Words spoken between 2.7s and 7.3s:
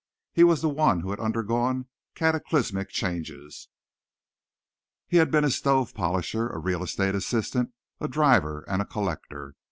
changes. He had a been a stove polisher, a real estate